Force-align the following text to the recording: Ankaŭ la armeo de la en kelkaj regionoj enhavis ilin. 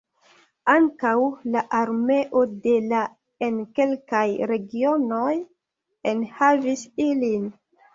Ankaŭ 0.71 1.11
la 1.55 1.61
armeo 1.81 2.43
de 2.65 2.75
la 2.87 3.03
en 3.51 3.63
kelkaj 3.79 4.25
regionoj 4.57 5.31
enhavis 6.17 6.93
ilin. 7.13 7.51